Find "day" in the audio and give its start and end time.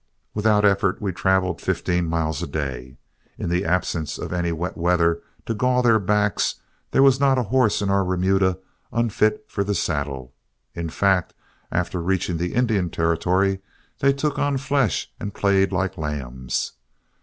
2.47-2.97